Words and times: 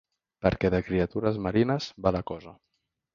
Perquè 0.45 0.69
de 0.73 0.79
criatures 0.87 1.37
marines 1.47 1.91
va 2.07 2.13
la 2.17 2.23
cosa. 2.33 2.55